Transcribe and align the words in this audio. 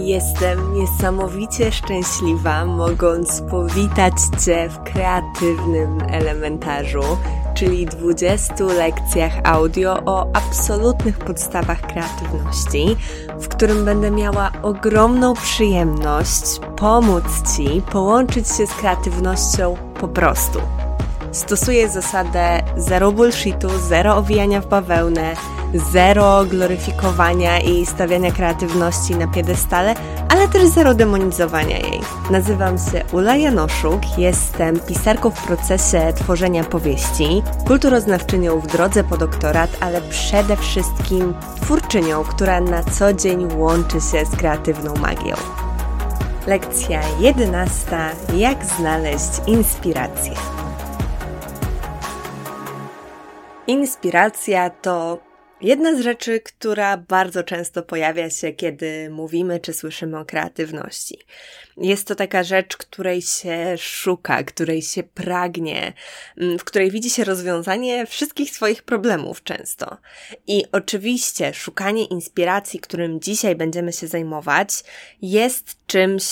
Jestem 0.00 0.74
niesamowicie 0.74 1.72
szczęśliwa, 1.72 2.64
mogąc 2.64 3.40
powitać 3.40 4.12
Cię 4.44 4.68
w 4.68 4.92
kreatywnym 4.92 6.02
elementarzu, 6.10 7.02
czyli 7.54 7.86
20 7.86 8.64
lekcjach 8.64 9.32
audio 9.44 10.02
o 10.06 10.26
absolutnych 10.36 11.18
podstawach 11.18 11.80
kreatywności, 11.80 12.96
w 13.40 13.48
którym 13.48 13.84
będę 13.84 14.10
miała 14.10 14.50
ogromną 14.62 15.34
przyjemność 15.34 16.60
pomóc 16.76 17.24
Ci 17.56 17.82
połączyć 17.92 18.48
się 18.48 18.66
z 18.66 18.74
kreatywnością 18.74 19.76
po 20.00 20.08
prostu. 20.08 20.58
Stosuję 21.32 21.88
zasadę 21.88 22.62
zero 22.76 23.12
bullshitu, 23.12 23.68
zero 23.88 24.16
owijania 24.16 24.60
w 24.60 24.66
bawełnę, 24.66 25.34
zero 25.92 26.44
gloryfikowania 26.44 27.60
i 27.60 27.86
stawiania 27.86 28.32
kreatywności 28.32 29.16
na 29.16 29.26
piedestale, 29.28 29.94
ale 30.28 30.48
też 30.48 30.68
zero 30.68 30.94
demonizowania 30.94 31.78
jej. 31.78 32.00
Nazywam 32.30 32.78
się 32.78 33.04
Ula 33.12 33.36
Janoszuk, 33.36 34.18
jestem 34.18 34.80
pisarką 34.80 35.30
w 35.30 35.46
procesie 35.46 36.12
tworzenia 36.16 36.64
powieści, 36.64 37.42
kulturoznawczynią 37.66 38.60
w 38.60 38.66
drodze 38.66 39.04
po 39.04 39.16
doktorat, 39.16 39.70
ale 39.80 40.00
przede 40.00 40.56
wszystkim 40.56 41.34
twórczynią, 41.62 42.24
która 42.24 42.60
na 42.60 42.82
co 42.82 43.12
dzień 43.12 43.48
łączy 43.56 44.00
się 44.00 44.26
z 44.26 44.36
kreatywną 44.36 44.94
magią. 44.94 45.34
Lekcja 46.46 47.00
11. 47.20 47.86
Jak 48.36 48.64
znaleźć 48.64 49.30
inspirację? 49.46 50.57
Inspiracja 53.68 54.70
to 54.70 55.18
jedna 55.60 55.96
z 55.96 56.00
rzeczy, 56.00 56.40
która 56.40 56.96
bardzo 56.96 57.42
często 57.42 57.82
pojawia 57.82 58.30
się, 58.30 58.52
kiedy 58.52 59.10
mówimy 59.10 59.60
czy 59.60 59.72
słyszymy 59.72 60.18
o 60.18 60.24
kreatywności. 60.24 61.18
Jest 61.76 62.08
to 62.08 62.14
taka 62.14 62.44
rzecz, 62.44 62.76
której 62.76 63.22
się 63.22 63.74
szuka, 63.78 64.42
której 64.42 64.82
się 64.82 65.02
pragnie, 65.02 65.92
mm, 66.36 66.58
w 66.58 66.64
której 66.64 66.90
widzi 66.90 67.10
się 67.10 67.24
rozwiązanie 67.24 68.06
wszystkich 68.06 68.50
swoich 68.50 68.82
problemów 68.82 69.42
często. 69.42 69.96
I 70.46 70.64
oczywiście 70.72 71.54
szukanie 71.54 72.04
inspiracji, 72.04 72.80
którym 72.80 73.20
dzisiaj 73.20 73.56
będziemy 73.56 73.92
się 73.92 74.06
zajmować, 74.06 74.70
jest 75.22 75.76
czymś 75.86 76.24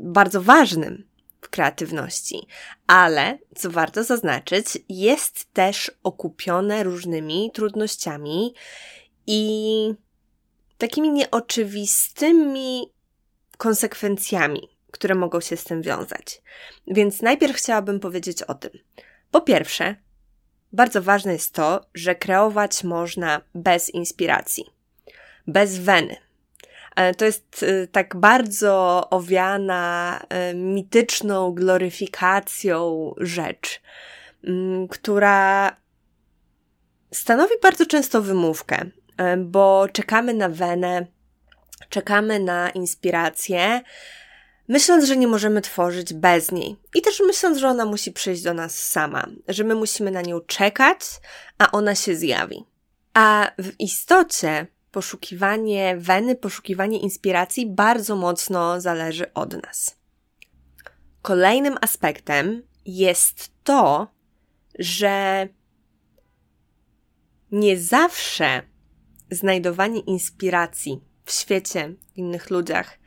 bardzo 0.00 0.42
ważnym 0.42 1.15
kreatywności, 1.48 2.46
ale, 2.86 3.38
co 3.54 3.70
warto 3.70 4.04
zaznaczyć, 4.04 4.66
jest 4.88 5.52
też 5.52 5.90
okupione 6.02 6.84
różnymi 6.84 7.50
trudnościami 7.54 8.54
i 9.26 9.94
takimi 10.78 11.10
nieoczywistymi 11.10 12.92
konsekwencjami, 13.58 14.68
które 14.90 15.14
mogą 15.14 15.40
się 15.40 15.56
z 15.56 15.64
tym 15.64 15.82
wiązać. 15.82 16.42
Więc 16.86 17.22
najpierw 17.22 17.56
chciałabym 17.56 18.00
powiedzieć 18.00 18.42
o 18.42 18.54
tym. 18.54 18.70
Po 19.30 19.40
pierwsze, 19.40 19.96
bardzo 20.72 21.02
ważne 21.02 21.32
jest 21.32 21.54
to, 21.54 21.86
że 21.94 22.14
kreować 22.14 22.84
można 22.84 23.40
bez 23.54 23.90
inspiracji, 23.90 24.64
bez 25.46 25.78
weny. 25.78 26.25
E, 26.96 27.14
to 27.14 27.24
jest 27.24 27.62
e, 27.62 27.86
tak 27.86 28.16
bardzo 28.16 29.06
owiana 29.10 30.20
e, 30.28 30.54
mityczną 30.54 31.52
gloryfikacją 31.52 33.14
rzecz, 33.16 33.82
mm, 34.44 34.88
która 34.88 35.76
stanowi 37.12 37.54
bardzo 37.62 37.86
często 37.86 38.22
wymówkę, 38.22 38.84
bo 39.38 39.86
czekamy 39.92 40.34
na 40.34 40.48
wenę, 40.48 41.06
czekamy 41.88 42.40
na 42.40 42.70
inspirację, 42.70 43.80
myśląc, 44.68 45.04
że 45.04 45.16
nie 45.16 45.28
możemy 45.28 45.60
tworzyć 45.60 46.14
bez 46.14 46.52
niej. 46.52 46.76
I 46.94 47.02
też 47.02 47.22
myśląc, 47.26 47.58
że 47.58 47.68
ona 47.68 47.84
musi 47.84 48.12
przyjść 48.12 48.42
do 48.42 48.54
nas 48.54 48.78
sama, 48.78 49.26
że 49.48 49.64
my 49.64 49.74
musimy 49.74 50.10
na 50.10 50.22
nią 50.22 50.40
czekać, 50.40 51.00
a 51.58 51.70
ona 51.70 51.94
się 51.94 52.16
zjawi. 52.16 52.64
A 53.14 53.50
w 53.58 53.80
istocie 53.80 54.66
poszukiwanie 54.96 55.96
weny, 55.96 56.36
poszukiwanie 56.36 56.98
inspiracji 56.98 57.66
bardzo 57.66 58.16
mocno 58.16 58.80
zależy 58.80 59.32
od 59.34 59.62
nas. 59.62 59.96
Kolejnym 61.22 61.78
aspektem 61.80 62.62
jest 62.86 63.50
to, 63.64 64.08
że 64.78 65.48
nie 67.52 67.78
zawsze 67.78 68.62
znajdowanie 69.30 70.00
inspiracji 70.00 71.00
w 71.24 71.32
świecie, 71.32 71.94
w 72.14 72.18
innych 72.18 72.50
ludziach 72.50 72.98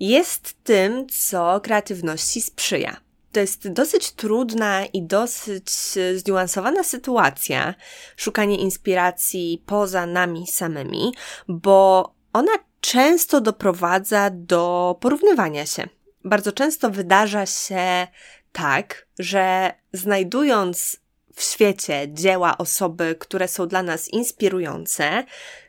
jest 0.00 0.64
tym, 0.64 1.06
co 1.08 1.60
kreatywności 1.60 2.42
sprzyja 2.42 3.00
to 3.32 3.40
jest 3.40 3.68
dosyć 3.68 4.12
trudna 4.12 4.86
i 4.86 5.02
dosyć 5.02 5.70
zniuansowana 6.16 6.84
sytuacja, 6.84 7.74
szukanie 8.16 8.56
inspiracji 8.56 9.62
poza 9.66 10.06
nami 10.06 10.46
samymi, 10.46 11.14
bo 11.48 12.12
ona 12.32 12.52
często 12.80 13.40
doprowadza 13.40 14.30
do 14.32 14.96
porównywania 15.00 15.66
się. 15.66 15.88
Bardzo 16.24 16.52
często 16.52 16.90
wydarza 16.90 17.46
się 17.46 18.06
tak, 18.52 19.06
że 19.18 19.72
znajdując 19.92 21.00
w 21.34 21.42
świecie 21.42 22.06
dzieła 22.12 22.58
osoby, 22.58 23.16
które 23.18 23.48
są 23.48 23.68
dla 23.68 23.82
nas 23.82 24.08
inspirujące, 24.08 25.24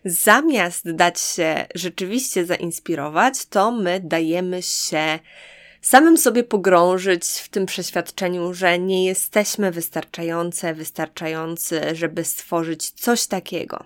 zamiast 0.06 0.92
dać 0.92 1.22
się 1.22 1.66
rzeczywiście 1.76 2.46
zainspirować, 2.46 3.46
to 3.46 3.72
my 3.72 4.00
dajemy 4.04 4.62
się 4.62 5.20
samym 5.82 6.18
sobie 6.18 6.44
pogrążyć 6.44 7.26
w 7.26 7.50
tym 7.50 7.66
przeświadczeniu, 7.66 8.54
że 8.54 8.80
nie 8.80 9.06
jesteśmy 9.06 9.72
wystarczające, 9.72 10.74
wystarczający, 10.74 11.82
żeby 11.94 12.24
stworzyć 12.24 12.92
coś 12.92 13.28
takiego. 13.28 13.86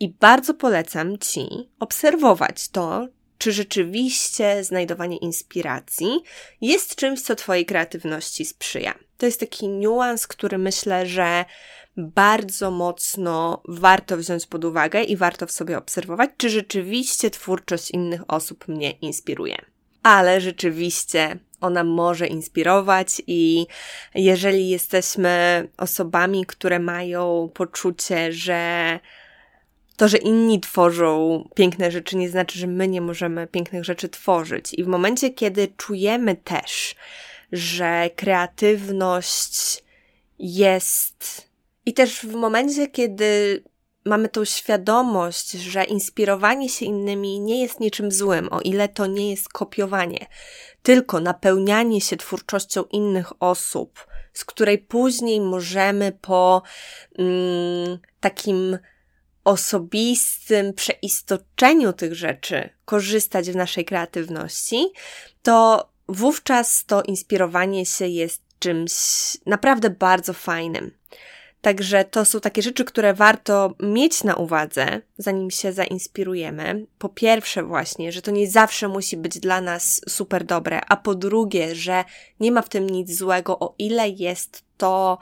I 0.00 0.08
bardzo 0.08 0.54
polecam 0.54 1.18
Ci 1.18 1.48
obserwować 1.80 2.68
to, 2.68 3.08
czy 3.38 3.52
rzeczywiście 3.52 4.64
znajdowanie 4.64 5.16
inspiracji 5.16 6.22
jest 6.60 6.94
czymś, 6.94 7.22
co 7.22 7.36
Twojej 7.36 7.66
kreatywności 7.66 8.44
sprzyja. 8.44 8.94
To 9.18 9.26
jest 9.26 9.40
taki 9.40 9.68
niuans, 9.68 10.26
który 10.26 10.58
myślę, 10.58 11.06
że 11.06 11.44
bardzo 11.96 12.70
mocno 12.70 13.62
warto 13.68 14.16
wziąć 14.16 14.46
pod 14.46 14.64
uwagę 14.64 15.02
i 15.02 15.16
warto 15.16 15.46
w 15.46 15.52
sobie 15.52 15.78
obserwować, 15.78 16.30
czy 16.36 16.50
rzeczywiście 16.50 17.30
twórczość 17.30 17.90
innych 17.90 18.22
osób 18.28 18.68
mnie 18.68 18.90
inspiruje 18.90 19.56
ale 20.02 20.40
rzeczywiście 20.40 21.38
ona 21.60 21.84
może 21.84 22.26
inspirować 22.26 23.22
i 23.26 23.66
jeżeli 24.14 24.68
jesteśmy 24.68 25.68
osobami, 25.76 26.46
które 26.46 26.78
mają 26.78 27.50
poczucie, 27.54 28.32
że 28.32 29.00
to, 29.96 30.08
że 30.08 30.18
inni 30.18 30.60
tworzą 30.60 31.44
piękne 31.54 31.90
rzeczy, 31.90 32.16
nie 32.16 32.28
znaczy, 32.28 32.58
że 32.58 32.66
my 32.66 32.88
nie 32.88 33.00
możemy 33.00 33.46
pięknych 33.46 33.84
rzeczy 33.84 34.08
tworzyć. 34.08 34.74
I 34.74 34.84
w 34.84 34.86
momencie, 34.86 35.30
kiedy 35.30 35.68
czujemy 35.76 36.36
też, 36.36 36.94
że 37.52 38.10
kreatywność 38.16 39.84
jest, 40.38 41.48
i 41.86 41.94
też 41.94 42.20
w 42.20 42.34
momencie, 42.34 42.86
kiedy 42.86 43.62
mamy 44.08 44.28
tą 44.28 44.44
świadomość, 44.44 45.50
że 45.50 45.84
inspirowanie 45.84 46.68
się 46.68 46.86
innymi 46.86 47.40
nie 47.40 47.62
jest 47.62 47.80
niczym 47.80 48.12
złym, 48.12 48.48
o 48.52 48.60
ile 48.60 48.88
to 48.88 49.06
nie 49.06 49.30
jest 49.30 49.48
kopiowanie, 49.48 50.26
tylko 50.82 51.20
napełnianie 51.20 52.00
się 52.00 52.16
twórczością 52.16 52.82
innych 52.82 53.42
osób, 53.42 54.06
z 54.32 54.44
której 54.44 54.78
później 54.78 55.40
możemy 55.40 56.12
po 56.20 56.62
mm, 57.18 57.98
takim 58.20 58.78
osobistym 59.44 60.74
przeistoczeniu 60.74 61.92
tych 61.92 62.14
rzeczy 62.14 62.70
korzystać 62.84 63.50
w 63.50 63.56
naszej 63.56 63.84
kreatywności, 63.84 64.86
to 65.42 65.88
wówczas 66.08 66.84
to 66.86 67.02
inspirowanie 67.02 67.86
się 67.86 68.06
jest 68.06 68.42
czymś 68.58 68.92
naprawdę 69.46 69.90
bardzo 69.90 70.32
fajnym. 70.32 70.90
Także 71.68 72.04
to 72.04 72.24
są 72.24 72.40
takie 72.40 72.62
rzeczy, 72.62 72.84
które 72.84 73.14
warto 73.14 73.74
mieć 73.80 74.24
na 74.24 74.34
uwadze, 74.34 75.00
zanim 75.18 75.50
się 75.50 75.72
zainspirujemy. 75.72 76.86
Po 76.98 77.08
pierwsze, 77.08 77.62
właśnie, 77.62 78.12
że 78.12 78.22
to 78.22 78.30
nie 78.30 78.50
zawsze 78.50 78.88
musi 78.88 79.16
być 79.16 79.40
dla 79.40 79.60
nas 79.60 80.00
super 80.08 80.44
dobre, 80.44 80.80
a 80.88 80.96
po 80.96 81.14
drugie, 81.14 81.74
że 81.74 82.04
nie 82.40 82.52
ma 82.52 82.62
w 82.62 82.68
tym 82.68 82.90
nic 82.90 83.18
złego, 83.18 83.58
o 83.58 83.74
ile 83.78 84.08
jest 84.08 84.64
to 84.76 85.18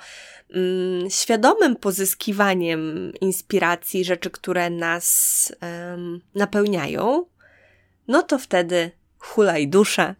mm, 0.54 1.10
świadomym 1.10 1.76
pozyskiwaniem 1.76 3.12
inspiracji, 3.20 4.04
rzeczy, 4.04 4.30
które 4.30 4.70
nas 4.70 5.52
napełniają, 6.34 7.26
no 8.08 8.22
to 8.22 8.38
wtedy 8.38 8.90
hulaj 9.18 9.68
dusza, 9.68 10.14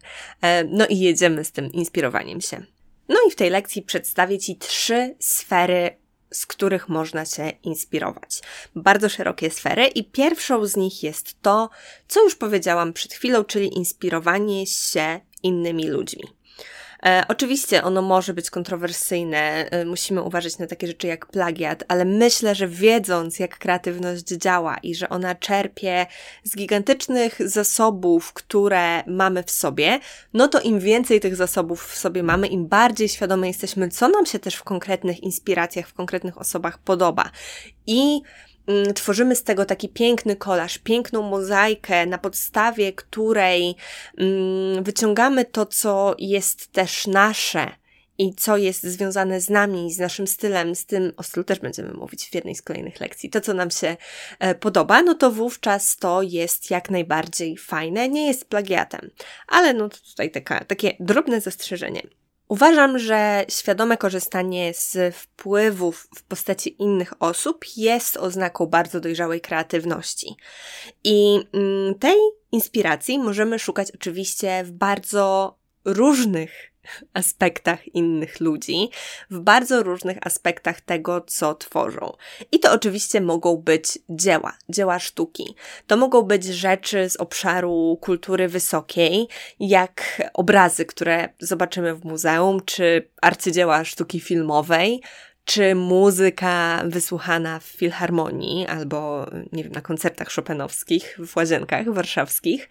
no 0.69 0.87
i 0.87 0.99
jedziemy 0.99 1.43
z 1.43 1.51
tym 1.51 1.71
inspirowaniem 1.71 2.41
się. 2.41 2.63
No 3.09 3.15
i 3.27 3.31
w 3.31 3.35
tej 3.35 3.49
lekcji 3.49 3.81
przedstawię 3.81 4.39
Ci 4.39 4.55
trzy 4.55 5.15
sfery 5.19 6.06
z 6.31 6.45
których 6.45 6.89
można 6.89 7.25
się 7.25 7.51
inspirować. 7.63 8.41
Bardzo 8.75 9.09
szerokie 9.09 9.51
sfery 9.51 9.87
i 9.87 10.03
pierwszą 10.03 10.65
z 10.65 10.75
nich 10.75 11.03
jest 11.03 11.41
to, 11.41 11.69
co 12.07 12.23
już 12.23 12.35
powiedziałam 12.35 12.93
przed 12.93 13.13
chwilą, 13.13 13.43
czyli 13.43 13.77
inspirowanie 13.77 14.67
się 14.67 15.19
innymi 15.43 15.87
ludźmi. 15.87 16.36
E, 17.07 17.23
oczywiście 17.27 17.83
ono 17.83 18.01
może 18.01 18.33
być 18.33 18.49
kontrowersyjne, 18.49 19.69
e, 19.69 19.85
musimy 19.85 20.21
uważać 20.21 20.57
na 20.57 20.67
takie 20.67 20.87
rzeczy 20.87 21.07
jak 21.07 21.25
plagiat, 21.25 21.83
ale 21.87 22.05
myślę, 22.05 22.55
że 22.55 22.67
wiedząc, 22.67 23.39
jak 23.39 23.57
kreatywność 23.57 24.23
działa 24.23 24.77
i 24.77 24.95
że 24.95 25.09
ona 25.09 25.35
czerpie 25.35 26.05
z 26.43 26.55
gigantycznych 26.55 27.49
zasobów, 27.49 28.33
które 28.33 29.03
mamy 29.03 29.43
w 29.43 29.51
sobie, 29.51 29.99
no 30.33 30.47
to 30.47 30.59
im 30.59 30.79
więcej 30.79 31.19
tych 31.19 31.35
zasobów 31.35 31.87
w 31.87 31.97
sobie 31.97 32.23
mamy, 32.23 32.47
im 32.47 32.67
bardziej 32.67 33.09
świadome 33.09 33.47
jesteśmy, 33.47 33.89
co 33.89 34.07
nam 34.07 34.25
się 34.25 34.39
też 34.39 34.55
w 34.55 34.63
konkretnych 34.63 35.23
inspiracjach, 35.23 35.87
w 35.87 35.93
konkretnych 35.93 36.37
osobach 36.37 36.77
podoba. 36.77 37.31
I 37.85 38.21
tworzymy 38.95 39.35
z 39.35 39.43
tego 39.43 39.65
taki 39.65 39.89
piękny 39.89 40.35
kolaż, 40.35 40.77
piękną 40.77 41.21
mozaikę, 41.21 42.05
na 42.05 42.17
podstawie 42.17 42.93
której 42.93 43.75
mm, 44.17 44.83
wyciągamy 44.83 45.45
to, 45.45 45.65
co 45.65 46.15
jest 46.19 46.71
też 46.71 47.07
nasze 47.07 47.71
i 48.17 48.35
co 48.35 48.57
jest 48.57 48.83
związane 48.83 49.41
z 49.41 49.49
nami, 49.49 49.93
z 49.93 49.99
naszym 49.99 50.27
stylem, 50.27 50.75
z 50.75 50.85
tym, 50.85 51.13
o 51.17 51.23
stylu 51.23 51.43
też 51.43 51.59
będziemy 51.59 51.93
mówić 51.93 52.29
w 52.29 52.35
jednej 52.35 52.55
z 52.55 52.61
kolejnych 52.61 52.99
lekcji, 52.99 53.29
to, 53.29 53.41
co 53.41 53.53
nam 53.53 53.71
się 53.71 53.97
e, 54.39 54.55
podoba, 54.55 55.01
no 55.01 55.15
to 55.15 55.31
wówczas 55.31 55.97
to 55.97 56.21
jest 56.21 56.71
jak 56.71 56.89
najbardziej 56.89 57.57
fajne, 57.57 58.09
nie 58.09 58.27
jest 58.27 58.45
plagiatem. 58.45 59.09
Ale 59.47 59.73
no 59.73 59.89
to 59.89 59.97
tutaj 59.97 60.31
taka, 60.31 60.65
takie 60.65 60.95
drobne 60.99 61.41
zastrzeżenie. 61.41 62.01
Uważam, 62.47 62.99
że 62.99 63.45
świadome 63.49 63.97
korzystanie 63.97 64.73
z 64.73 65.15
wpływów 65.15 66.07
w 66.15 66.23
postaci 66.23 66.81
innych 66.81 67.13
osób 67.19 67.65
jest 67.77 68.17
oznaką 68.17 68.65
bardzo 68.65 68.99
dojrzałej 68.99 69.41
kreatywności. 69.41 70.35
I 71.03 71.39
mm, 71.53 71.95
tej 71.95 72.17
inspiracji 72.51 73.19
możemy 73.19 73.59
szukać 73.59 73.91
oczywiście 73.91 74.63
w 74.63 74.71
bardzo 74.71 75.57
różnych 75.85 76.51
aspektach 77.13 77.87
innych 77.87 78.39
ludzi, 78.39 78.89
w 79.29 79.39
bardzo 79.39 79.83
różnych 79.83 80.17
aspektach 80.27 80.81
tego, 80.81 81.21
co 81.21 81.55
tworzą. 81.55 82.13
I 82.51 82.59
to 82.59 82.71
oczywiście 82.71 83.21
mogą 83.21 83.57
być 83.57 83.99
dzieła, 84.09 84.57
dzieła 84.69 84.99
sztuki. 84.99 85.55
To 85.87 85.97
mogą 85.97 86.21
być 86.21 86.43
rzeczy 86.43 87.09
z 87.09 87.15
obszaru 87.15 87.97
kultury 88.01 88.47
wysokiej, 88.47 89.27
jak 89.59 90.21
obrazy, 90.33 90.85
które 90.85 91.29
zobaczymy 91.39 91.95
w 91.95 92.05
muzeum, 92.05 92.61
czy 92.65 93.09
arcydzieła 93.21 93.85
sztuki 93.85 94.19
filmowej, 94.19 95.01
czy 95.47 95.75
muzyka 95.75 96.83
wysłuchana 96.85 97.59
w 97.59 97.63
filharmonii 97.63 98.67
albo, 98.67 99.27
nie 99.51 99.63
wiem, 99.63 99.71
na 99.71 99.81
koncertach 99.81 100.29
chopinowskich 100.29 101.17
w 101.19 101.37
łazienkach 101.37 101.93
warszawskich, 101.93 102.69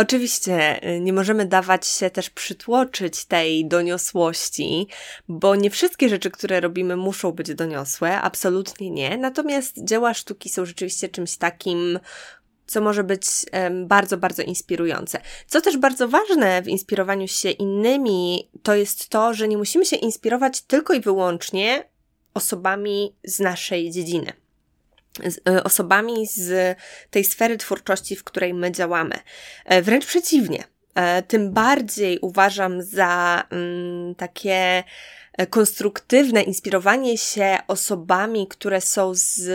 Oczywiście 0.00 0.84
y, 0.88 1.00
nie 1.00 1.12
możemy 1.12 1.46
dawać 1.46 1.86
się 1.86 2.10
też 2.10 2.30
przytłoczyć 2.30 3.24
tej 3.24 3.68
doniosłości, 3.68 4.86
bo 5.28 5.56
nie 5.56 5.70
wszystkie 5.70 6.08
rzeczy, 6.08 6.30
które 6.30 6.60
robimy, 6.60 6.96
muszą 6.96 7.32
być 7.32 7.54
doniosłe, 7.54 8.20
absolutnie 8.20 8.90
nie. 8.90 9.16
Natomiast 9.16 9.84
dzieła 9.84 10.14
sztuki 10.14 10.48
są 10.48 10.64
rzeczywiście 10.64 11.08
czymś 11.08 11.36
takim, 11.36 11.98
co 12.66 12.80
może 12.80 13.04
być 13.04 13.24
bardzo, 13.86 14.16
bardzo 14.16 14.42
inspirujące. 14.42 15.20
Co 15.46 15.60
też 15.60 15.76
bardzo 15.76 16.08
ważne 16.08 16.62
w 16.62 16.68
inspirowaniu 16.68 17.28
się 17.28 17.50
innymi, 17.50 18.50
to 18.62 18.74
jest 18.74 19.08
to, 19.08 19.34
że 19.34 19.48
nie 19.48 19.56
musimy 19.56 19.84
się 19.84 19.96
inspirować 19.96 20.62
tylko 20.62 20.94
i 20.94 21.00
wyłącznie 21.00 21.84
osobami 22.34 23.16
z 23.24 23.40
naszej 23.40 23.90
dziedziny. 23.90 24.32
E, 25.48 25.64
osobami 25.64 26.26
z 26.26 26.78
tej 27.10 27.24
sfery 27.24 27.56
twórczości, 27.56 28.16
w 28.16 28.24
której 28.24 28.54
my 28.54 28.72
działamy. 28.72 29.14
E, 29.64 29.82
wręcz 29.82 30.06
przeciwnie. 30.06 30.64
E, 30.94 31.22
tym 31.22 31.52
bardziej 31.52 32.18
uważam 32.18 32.82
za 32.82 33.44
mm, 33.50 34.14
takie 34.14 34.84
konstruktywne 35.50 36.42
inspirowanie 36.42 37.18
się 37.18 37.58
osobami, 37.68 38.46
które 38.48 38.80
są 38.80 39.12
z 39.14 39.50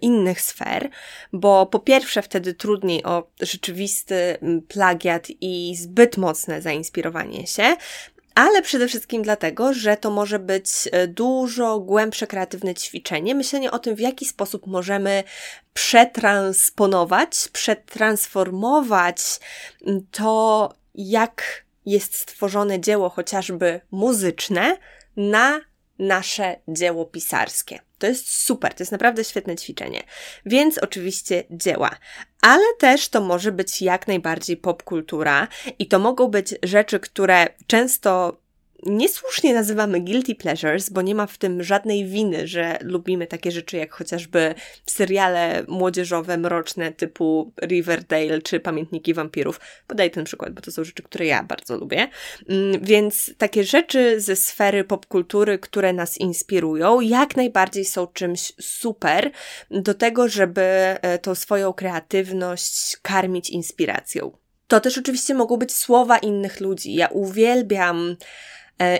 innych 0.00 0.40
sfer, 0.40 0.90
bo 1.32 1.66
po 1.66 1.78
pierwsze 1.78 2.22
wtedy 2.22 2.54
trudniej 2.54 3.04
o 3.04 3.30
rzeczywisty 3.40 4.38
plagiat 4.68 5.26
i 5.40 5.76
zbyt 5.76 6.16
mocne 6.16 6.62
zainspirowanie 6.62 7.46
się, 7.46 7.76
ale 8.40 8.62
przede 8.62 8.88
wszystkim 8.88 9.22
dlatego, 9.22 9.74
że 9.74 9.96
to 9.96 10.10
może 10.10 10.38
być 10.38 10.66
e, 10.92 11.06
dużo 11.06 11.78
głębsze 11.78 12.26
kreatywne 12.26 12.74
ćwiczenie, 12.74 13.34
myślenie 13.34 13.70
o 13.70 13.78
tym, 13.78 13.96
w 13.96 14.00
jaki 14.00 14.24
sposób 14.24 14.66
możemy 14.66 15.24
przetransponować, 15.74 17.48
przetransformować 17.52 19.18
to, 20.10 20.74
jak 20.94 21.64
jest 21.86 22.14
stworzone 22.14 22.80
dzieło 22.80 23.08
chociażby 23.08 23.80
muzyczne 23.90 24.76
na 25.16 25.60
nasze 25.98 26.56
dzieło 26.68 27.04
pisarskie. 27.04 27.78
To 27.98 28.06
jest 28.06 28.44
super, 28.44 28.74
to 28.74 28.82
jest 28.82 28.92
naprawdę 28.92 29.24
świetne 29.24 29.56
ćwiczenie. 29.56 30.02
Więc 30.46 30.78
oczywiście 30.78 31.44
dzieła. 31.50 31.90
Ale 32.40 32.64
też 32.78 33.08
to 33.08 33.20
może 33.20 33.52
być 33.52 33.82
jak 33.82 34.08
najbardziej 34.08 34.56
popkultura 34.56 35.48
i 35.78 35.86
to 35.86 35.98
mogą 35.98 36.28
być 36.28 36.54
rzeczy, 36.62 37.00
które 37.00 37.46
często 37.66 38.36
niesłusznie 38.86 39.54
nazywamy 39.54 40.00
guilty 40.00 40.34
pleasures, 40.34 40.90
bo 40.90 41.02
nie 41.02 41.14
ma 41.14 41.26
w 41.26 41.38
tym 41.38 41.62
żadnej 41.62 42.06
winy, 42.06 42.46
że 42.46 42.78
lubimy 42.80 43.26
takie 43.26 43.50
rzeczy 43.50 43.76
jak 43.76 43.92
chociażby 43.92 44.54
seriale 44.86 45.64
młodzieżowe, 45.68 46.38
mroczne 46.38 46.92
typu 46.92 47.52
Riverdale 47.62 48.42
czy 48.42 48.60
Pamiętniki 48.60 49.14
Wampirów. 49.14 49.60
Podaj 49.86 50.10
ten 50.10 50.24
przykład, 50.24 50.52
bo 50.52 50.60
to 50.60 50.72
są 50.72 50.84
rzeczy, 50.84 51.02
które 51.02 51.26
ja 51.26 51.42
bardzo 51.42 51.76
lubię. 51.76 52.08
Mm, 52.48 52.80
więc 52.84 53.30
takie 53.38 53.64
rzeczy 53.64 54.20
ze 54.20 54.36
sfery 54.36 54.84
popkultury, 54.84 55.58
które 55.58 55.92
nas 55.92 56.18
inspirują, 56.18 57.00
jak 57.00 57.36
najbardziej 57.36 57.84
są 57.84 58.06
czymś 58.06 58.52
super 58.60 59.30
do 59.70 59.94
tego, 59.94 60.28
żeby 60.28 60.62
e, 60.62 61.18
tą 61.18 61.34
swoją 61.34 61.72
kreatywność 61.72 62.96
karmić 63.02 63.50
inspiracją. 63.50 64.40
To 64.70 64.80
też 64.80 64.98
oczywiście 64.98 65.34
mogą 65.34 65.56
być 65.56 65.72
słowa 65.72 66.18
innych 66.18 66.60
ludzi. 66.60 66.94
Ja 66.94 67.08
uwielbiam 67.08 68.16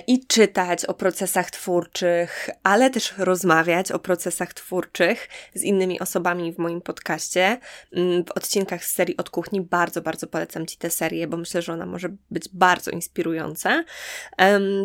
i 0.06 0.26
czytać 0.26 0.84
o 0.84 0.94
procesach 0.94 1.50
twórczych, 1.50 2.50
ale 2.62 2.90
też 2.90 3.14
rozmawiać 3.18 3.92
o 3.92 3.98
procesach 3.98 4.54
twórczych 4.54 5.28
z 5.54 5.62
innymi 5.62 6.00
osobami 6.00 6.52
w 6.52 6.58
moim 6.58 6.80
podcaście. 6.80 7.58
Mm, 7.92 8.24
w 8.24 8.30
odcinkach 8.30 8.84
z 8.84 8.94
serii 8.94 9.16
Od 9.16 9.30
Kuchni 9.30 9.60
bardzo, 9.60 10.02
bardzo 10.02 10.26
polecam 10.26 10.66
Ci 10.66 10.78
tę 10.78 10.90
serię, 10.90 11.26
bo 11.26 11.36
myślę, 11.36 11.62
że 11.62 11.72
ona 11.72 11.86
może 11.86 12.08
być 12.30 12.48
bardzo 12.52 12.90
inspirująca. 12.90 13.84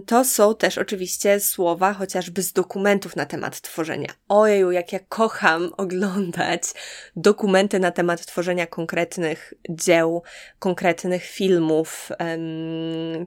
To 0.06 0.26
są 0.26 0.56
też 0.56 0.78
oczywiście 0.78 1.40
słowa 1.40 1.94
chociażby 1.94 2.42
z 2.42 2.54
dokumentów 2.54 3.16
na 3.16 3.26
temat 3.26 3.62
tworzenia. 3.62 4.10
Ojeju, 4.28 4.72
jak 4.72 4.94
ja 4.94 5.00
kocham 5.10 5.72
oglądać 5.78 6.64
dokumenty 7.16 7.80
na 7.80 7.92
temat 7.92 8.26
tworzenia 8.26 8.68
konkretnych 8.68 9.54
dzieł, 9.70 10.24
konkretnych 10.60 11.24
filmów, 11.24 12.10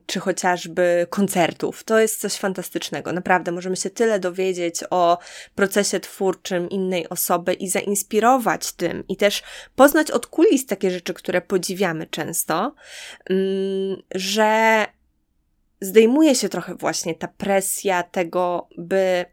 czy 0.06 0.20
chociażby 0.20 1.06
koncertów 1.10 1.57
to 1.84 1.98
jest 1.98 2.20
coś 2.20 2.34
fantastycznego. 2.34 3.12
Naprawdę 3.12 3.52
możemy 3.52 3.76
się 3.76 3.90
tyle 3.90 4.20
dowiedzieć 4.20 4.80
o 4.90 5.18
procesie 5.54 6.00
twórczym 6.00 6.70
innej 6.70 7.08
osoby 7.08 7.54
i 7.54 7.68
zainspirować 7.68 8.72
tym, 8.72 9.04
i 9.08 9.16
też 9.16 9.42
poznać 9.76 10.10
od 10.10 10.26
kulis 10.26 10.66
takie 10.66 10.90
rzeczy, 10.90 11.14
które 11.14 11.40
podziwiamy 11.40 12.06
często, 12.06 12.74
mm, 13.30 14.02
że 14.14 14.86
zdejmuje 15.80 16.34
się 16.34 16.48
trochę 16.48 16.74
właśnie 16.74 17.14
ta 17.14 17.28
presja 17.28 18.02
tego, 18.02 18.68
by 18.78 19.24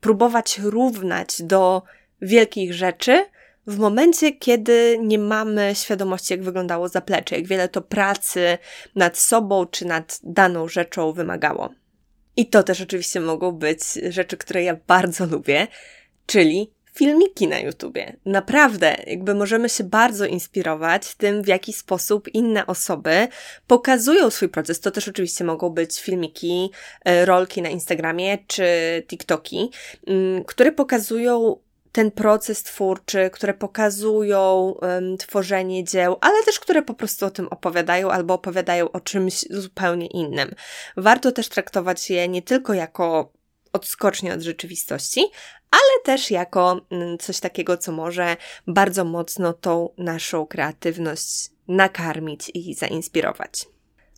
próbować 0.00 0.58
równać 0.58 1.42
do 1.42 1.82
wielkich 2.22 2.74
rzeczy, 2.74 3.24
w 3.66 3.78
momencie, 3.78 4.32
kiedy 4.32 4.98
nie 5.02 5.18
mamy 5.18 5.74
świadomości, 5.74 6.34
jak 6.34 6.42
wyglądało 6.42 6.88
zaplecze, 6.88 7.36
jak 7.36 7.46
wiele 7.46 7.68
to 7.68 7.82
pracy 7.82 8.58
nad 8.94 9.18
sobą 9.18 9.66
czy 9.66 9.84
nad 9.84 10.20
daną 10.22 10.68
rzeczą 10.68 11.12
wymagało. 11.12 11.70
I 12.36 12.46
to 12.46 12.62
też 12.62 12.80
oczywiście 12.80 13.20
mogą 13.20 13.52
być 13.52 13.80
rzeczy, 14.08 14.36
które 14.36 14.62
ja 14.62 14.76
bardzo 14.86 15.26
lubię, 15.26 15.66
czyli 16.26 16.70
filmiki 16.94 17.48
na 17.48 17.58
YouTubie. 17.58 18.16
Naprawdę, 18.26 18.96
jakby 19.06 19.34
możemy 19.34 19.68
się 19.68 19.84
bardzo 19.84 20.26
inspirować 20.26 21.14
tym, 21.14 21.42
w 21.42 21.46
jaki 21.46 21.72
sposób 21.72 22.28
inne 22.34 22.66
osoby 22.66 23.28
pokazują 23.66 24.30
swój 24.30 24.48
proces. 24.48 24.80
To 24.80 24.90
też 24.90 25.08
oczywiście 25.08 25.44
mogą 25.44 25.70
być 25.70 26.00
filmiki, 26.00 26.70
e, 27.04 27.24
rolki 27.24 27.62
na 27.62 27.68
Instagramie 27.68 28.38
czy 28.46 28.66
TikToki, 29.08 29.70
mm, 30.06 30.44
które 30.44 30.72
pokazują 30.72 31.56
ten 31.92 32.10
proces 32.10 32.62
twórczy, 32.62 33.30
które 33.32 33.54
pokazują 33.54 34.74
um, 34.82 35.16
tworzenie 35.16 35.84
dzieł, 35.84 36.16
ale 36.20 36.44
też 36.44 36.60
które 36.60 36.82
po 36.82 36.94
prostu 36.94 37.26
o 37.26 37.30
tym 37.30 37.48
opowiadają 37.48 38.10
albo 38.10 38.34
opowiadają 38.34 38.90
o 38.90 39.00
czymś 39.00 39.44
zupełnie 39.50 40.06
innym. 40.06 40.54
Warto 40.96 41.32
też 41.32 41.48
traktować 41.48 42.10
je 42.10 42.28
nie 42.28 42.42
tylko 42.42 42.74
jako 42.74 43.32
odskocznie 43.72 44.34
od 44.34 44.40
rzeczywistości, 44.40 45.24
ale 45.70 46.02
też 46.04 46.30
jako 46.30 46.80
mm, 46.90 47.18
coś 47.18 47.40
takiego, 47.40 47.76
co 47.76 47.92
może 47.92 48.36
bardzo 48.66 49.04
mocno 49.04 49.52
tą 49.52 49.88
naszą 49.98 50.46
kreatywność 50.46 51.50
nakarmić 51.68 52.50
i 52.54 52.74
zainspirować. 52.74 53.71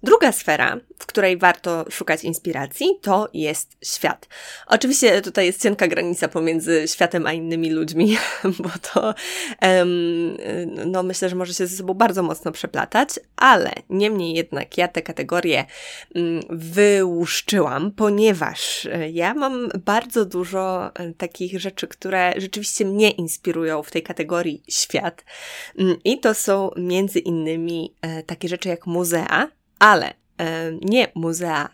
Druga 0.04 0.32
sfera, 0.32 0.80
w 0.98 1.06
której 1.06 1.38
warto 1.38 1.84
szukać 1.90 2.24
inspiracji, 2.24 2.86
to 3.02 3.28
jest 3.34 3.76
świat. 3.84 4.28
Oczywiście 4.66 5.22
tutaj 5.22 5.46
jest 5.46 5.62
cienka 5.62 5.88
granica 5.88 6.28
pomiędzy 6.28 6.84
światem 6.88 7.26
a 7.26 7.32
innymi 7.32 7.70
ludźmi, 7.70 8.16
bo 8.62 8.70
to 8.92 9.14
um, 9.62 10.36
no 10.86 11.02
myślę, 11.02 11.28
że 11.28 11.36
może 11.36 11.54
się 11.54 11.66
ze 11.66 11.76
sobą 11.76 11.94
bardzo 11.94 12.22
mocno 12.22 12.52
przeplatać, 12.52 13.08
ale 13.36 13.72
niemniej 13.90 14.34
jednak 14.34 14.78
ja 14.78 14.88
te 14.88 15.02
kategorie 15.02 15.64
um, 16.14 16.40
wyłuszczyłam, 16.50 17.92
ponieważ 17.92 18.86
e, 18.86 19.10
ja 19.10 19.34
mam 19.34 19.68
bardzo 19.84 20.24
dużo 20.24 20.90
e, 20.94 21.12
takich 21.12 21.60
rzeczy, 21.60 21.88
które 21.88 22.34
rzeczywiście 22.36 22.84
mnie 22.84 23.10
inspirują 23.10 23.82
w 23.82 23.90
tej 23.90 24.02
kategorii 24.02 24.62
świat. 24.68 25.24
Um, 25.78 25.96
I 26.04 26.20
to 26.20 26.34
są 26.34 26.70
między 26.76 27.18
innymi 27.18 27.94
e, 28.02 28.22
takie 28.22 28.48
rzeczy 28.48 28.68
jak 28.68 28.86
muzea, 28.86 29.48
ale 29.84 30.14
nie 30.80 31.12
muzea 31.14 31.68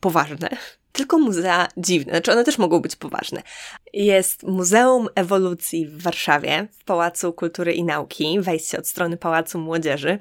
poważne, 0.00 0.48
tylko 0.92 1.18
muzea 1.18 1.68
dziwne. 1.76 2.12
Znaczy, 2.12 2.32
one 2.32 2.44
też 2.44 2.58
mogą 2.58 2.80
być 2.80 2.96
poważne. 2.96 3.42
Jest 3.92 4.42
Muzeum 4.42 5.08
Ewolucji 5.14 5.86
w 5.86 6.02
Warszawie, 6.02 6.68
w 6.78 6.84
Pałacu 6.84 7.32
Kultury 7.32 7.72
i 7.72 7.84
Nauki, 7.84 8.40
wejście 8.40 8.78
od 8.78 8.88
strony 8.88 9.16
Pałacu 9.16 9.58
Młodzieży. 9.58 10.18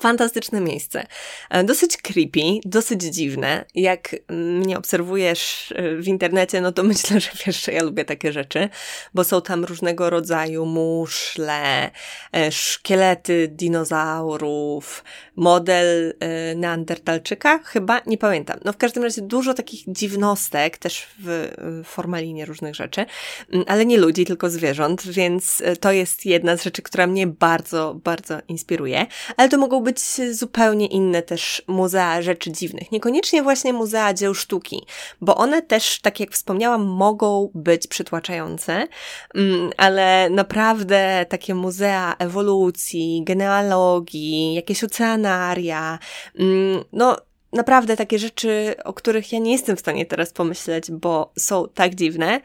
Fantastyczne 0.00 0.60
miejsce. 0.60 1.06
E, 1.50 1.64
dosyć 1.64 1.96
creepy, 1.96 2.60
dosyć 2.64 3.02
dziwne. 3.02 3.64
Jak 3.74 4.16
mnie 4.28 4.78
obserwujesz 4.78 5.72
e, 5.76 5.96
w 5.96 6.08
internecie, 6.08 6.60
no 6.60 6.72
to 6.72 6.82
myślę, 6.92 7.20
że 7.20 7.30
wiesz, 7.46 7.64
że 7.64 7.72
ja 7.72 7.82
lubię 7.82 8.04
takie 8.04 8.32
rzeczy, 8.32 8.68
bo 9.14 9.24
są 9.24 9.42
tam 9.42 9.64
różnego 9.64 10.10
rodzaju 10.10 10.66
muszle, 10.66 11.90
e, 12.32 12.52
szkielety 12.52 13.48
dinozaurów, 13.52 15.04
model 15.36 16.14
neandertalczyka, 16.56 17.58
chyba, 17.58 18.00
nie 18.06 18.18
pamiętam. 18.18 18.60
No 18.64 18.72
w 18.72 18.76
każdym 18.76 19.02
razie 19.02 19.22
dużo 19.22 19.54
takich 19.54 19.84
dziwnostek, 19.88 20.78
też 20.78 21.06
w 21.18 21.52
formalinie 21.84 22.46
różnych 22.46 22.74
rzeczy, 22.74 23.06
mm, 23.52 23.64
ale 23.68 23.86
nie 23.86 23.98
ludzi, 23.98 24.24
tylko 24.24 24.50
zwierząt, 24.50 25.06
więc 25.06 25.62
to 25.80 25.92
jest 25.92 26.26
jedna 26.26 26.56
z 26.56 26.62
rzeczy, 26.62 26.82
która 26.82 27.06
mnie 27.06 27.26
bardzo, 27.26 27.94
bardzo 28.04 28.38
inspiruje. 28.48 29.06
Ale 29.36 29.48
to 29.48 29.58
mogą 29.58 29.82
być 29.88 30.00
zupełnie 30.36 30.86
inne 30.86 31.22
też 31.22 31.62
muzea 31.66 32.22
rzeczy 32.22 32.52
dziwnych. 32.52 32.92
Niekoniecznie 32.92 33.42
właśnie 33.42 33.72
muzea 33.72 34.14
dzieł 34.14 34.34
sztuki, 34.34 34.86
bo 35.20 35.36
one 35.36 35.62
też, 35.62 36.00
tak 36.00 36.20
jak 36.20 36.30
wspomniałam, 36.30 36.84
mogą 36.84 37.50
być 37.54 37.86
przytłaczające, 37.86 38.88
mm, 39.34 39.70
ale 39.76 40.30
naprawdę 40.30 41.26
takie 41.28 41.54
muzea 41.54 42.16
ewolucji, 42.18 43.22
genealogii, 43.24 44.54
jakieś 44.54 44.84
oceanaria, 44.84 45.98
mm, 46.38 46.84
no 46.92 47.16
naprawdę 47.52 47.96
takie 47.96 48.18
rzeczy, 48.18 48.74
o 48.84 48.92
których 48.92 49.32
ja 49.32 49.38
nie 49.38 49.52
jestem 49.52 49.76
w 49.76 49.80
stanie 49.80 50.06
teraz 50.06 50.32
pomyśleć, 50.32 50.90
bo 50.90 51.32
są 51.38 51.68
tak 51.74 51.94
dziwne. 51.94 52.40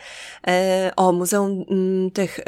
E, 0.47 0.91
o, 0.95 1.11
Muzeum 1.11 1.65
m, 1.69 2.11
tych 2.11 2.39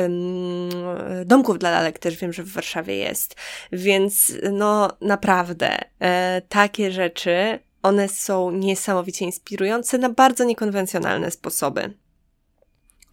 domków 1.26 1.60
dla 1.60 1.72
lalek 1.72 2.00
też 2.00 2.18
wiem, 2.18 2.34
że 2.34 2.44
w 2.44 2.54
Warszawie 2.54 2.96
jest. 2.96 3.36
Więc 3.72 4.34
no 4.52 4.90
naprawdę 5.02 5.78
e, 6.00 6.42
takie 6.50 6.92
rzeczy, 6.92 7.60
one 7.84 8.08
są 8.10 8.52
niesamowicie 8.52 9.26
inspirujące 9.26 9.98
na 9.98 10.10
bardzo 10.10 10.44
niekonwencjonalne 10.44 11.32
sposoby. 11.32 11.94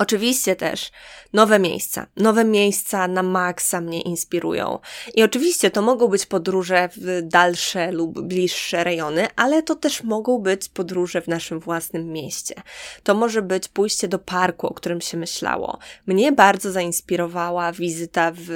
Oczywiście 0.03 0.57
też 0.57 0.91
nowe 1.33 1.59
miejsca. 1.59 2.07
Nowe 2.17 2.45
miejsca 2.45 3.09
na 3.09 3.23
maksa 3.23 3.81
mnie 3.81 4.01
inspirują. 4.01 4.79
I 5.15 5.23
oczywiście 5.23 5.71
to 5.71 5.83
mogą 5.83 6.09
być 6.09 6.27
podróże 6.27 6.89
w 6.97 7.21
dalsze 7.23 7.93
lub 7.93 8.21
bliższe 8.21 8.85
rejony, 8.85 9.29
ale 9.37 9.63
to 9.63 9.75
też 9.75 10.03
mogą 10.03 10.39
być 10.39 10.69
podróże 10.69 11.21
w 11.21 11.29
naszym 11.29 11.61
własnym 11.61 12.13
mieście. 12.13 12.55
To 13.03 13.15
może 13.15 13.43
być 13.43 13.69
pójście 13.69 14.09
do 14.09 14.19
parku, 14.19 14.67
o 14.67 14.75
którym 14.75 15.01
się 15.01 15.17
myślało. 15.17 15.79
Mnie 16.07 16.33
bardzo 16.33 16.73
zainspirowała 16.73 17.73
wizyta 17.73 18.33
w 18.35 18.49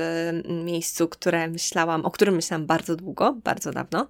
miejscu, 0.65 1.09
które 1.09 1.49
myślałam, 1.49 2.05
o 2.05 2.11
którym 2.11 2.35
myślałam 2.35 2.67
bardzo 2.67 2.97
długo, 2.97 3.37
bardzo 3.45 3.73
dawno. 3.73 4.07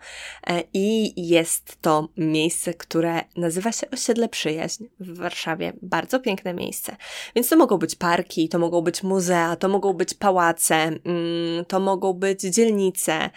E, 0.47 0.63
I 0.73 1.13
jest 1.29 1.77
to 1.81 2.09
miejsce, 2.17 2.75
które 2.75 3.21
nazywa 3.37 3.73
się 3.73 3.91
Osiedle 3.91 4.29
Przyjaźń 4.29 4.85
w 5.01 5.19
Warszawie. 5.19 5.73
Bardzo 5.83 6.21
piękne 6.21 6.55
miejsce. 6.55 6.97
Więc 7.35 7.49
to 7.49 7.57
mogą 7.57 7.79
być 7.79 7.97
parki, 7.97 8.49
to 8.49 8.59
mogą 8.59 8.81
być 8.81 9.03
muzea, 9.03 9.57
to 9.57 9.69
mogą 9.69 9.93
być 9.93 10.15
pałace, 10.15 10.75
mm, 10.75 11.65
to 11.69 11.81
mogą 11.81 12.13
być 12.13 12.41
dzielnice, 12.41 13.31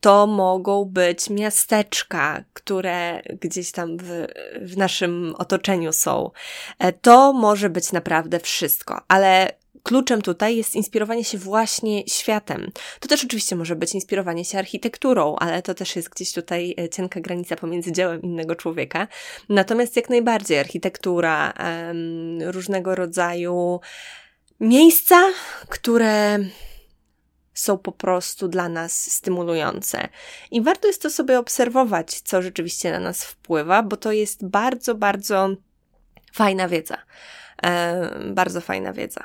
to 0.00 0.26
mogą 0.26 0.84
być 0.84 1.30
miasteczka, 1.30 2.44
które 2.52 3.22
gdzieś 3.40 3.72
tam 3.72 3.96
w, 3.96 4.26
w 4.62 4.76
naszym 4.76 5.34
otoczeniu 5.38 5.92
są. 5.92 6.30
E, 6.78 6.92
to 6.92 7.32
może 7.32 7.70
być 7.70 7.92
naprawdę 7.92 8.40
wszystko, 8.40 9.00
ale 9.08 9.63
kluczem 9.84 10.22
tutaj 10.22 10.56
jest 10.56 10.74
inspirowanie 10.74 11.24
się 11.24 11.38
właśnie 11.38 12.02
światem. 12.06 12.70
To 13.00 13.08
też 13.08 13.24
oczywiście 13.24 13.56
może 13.56 13.76
być 13.76 13.94
inspirowanie 13.94 14.44
się 14.44 14.58
architekturą, 14.58 15.36
ale 15.36 15.62
to 15.62 15.74
też 15.74 15.96
jest 15.96 16.08
gdzieś 16.08 16.32
tutaj 16.32 16.74
e, 16.78 16.88
cienka 16.88 17.20
granica 17.20 17.56
pomiędzy 17.56 17.92
dziełem 17.92 18.22
innego 18.22 18.56
człowieka. 18.56 19.08
Natomiast 19.48 19.96
jak 19.96 20.10
najbardziej 20.10 20.58
architektura, 20.58 21.52
różnego 22.40 22.94
rodzaju 22.94 23.80
miejsca, 24.60 25.22
które 25.68 26.38
są 27.54 27.78
po 27.78 27.92
prostu 27.92 28.48
dla 28.48 28.68
nas 28.68 29.12
stymulujące. 29.12 30.08
I 30.50 30.62
warto 30.62 30.86
jest 30.86 31.02
to 31.02 31.10
sobie 31.10 31.38
obserwować, 31.38 32.20
co 32.20 32.42
rzeczywiście 32.42 32.92
na 32.92 33.00
nas 33.00 33.24
wpływa, 33.24 33.82
bo 33.82 33.96
to 33.96 34.12
jest 34.12 34.46
bardzo, 34.46 34.94
bardzo 34.94 35.48
fajna 36.32 36.68
wiedza. 36.68 36.98
E, 37.62 38.10
bardzo 38.30 38.60
fajna 38.60 38.92
wiedza. 38.92 39.24